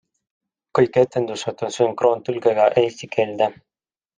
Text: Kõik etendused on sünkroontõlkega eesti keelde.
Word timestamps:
Kõik 0.77 0.95
etendused 1.01 1.61
on 1.67 1.75
sünkroontõlkega 1.77 2.69
eesti 2.85 3.15
keelde. 3.17 3.53